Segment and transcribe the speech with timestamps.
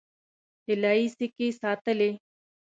[0.65, 2.11] طلايي سکې ساتلې.